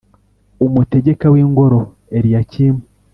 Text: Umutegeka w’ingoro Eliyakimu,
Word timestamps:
Umutegeka 0.65 1.25
w’ingoro 1.33 1.79
Eliyakimu, 2.17 2.81